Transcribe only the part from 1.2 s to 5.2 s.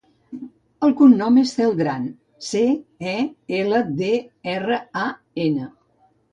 és Celdran: ce, e, ela, de, erra, a,